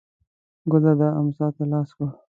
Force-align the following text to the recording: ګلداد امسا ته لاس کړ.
ګلداد 0.71 1.01
امسا 1.19 1.47
ته 1.55 1.63
لاس 1.71 1.89
کړ. 1.97 2.07